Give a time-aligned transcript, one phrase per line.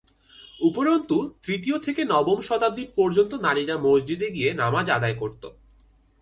[0.59, 5.43] উপরন্তু, তৃতীয় থেকে নবম শতাব্দী পর্যন্ত নারীরা মসজিদে গিয়ে নামাজ আদায় করত।